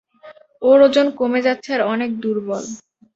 ওর 0.61 0.79
ওজন 0.85 1.07
কমে 1.19 1.39
যাচ্ছে 1.47 1.69
আর 1.75 1.81
অনেক 1.93 2.11
দুর্বল। 2.23 2.63